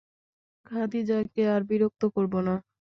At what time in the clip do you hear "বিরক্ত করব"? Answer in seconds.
1.63-2.33